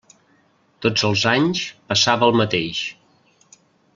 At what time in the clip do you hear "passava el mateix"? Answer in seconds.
1.91-2.83